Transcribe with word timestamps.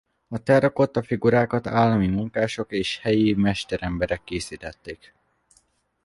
A 0.27 0.37
terrakotta 0.43 1.03
figurákat 1.03 1.67
állami 1.67 2.07
munkások 2.07 2.71
és 2.71 2.97
helyi 2.97 3.33
mesteremberek 3.33 4.23
készítették. 4.23 5.13